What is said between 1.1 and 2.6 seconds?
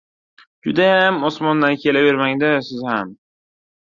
osmondan kelavermang-da,